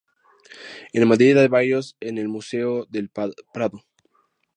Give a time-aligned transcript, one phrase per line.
[0.93, 3.83] En Madrid hay varios en el Museo del Prado.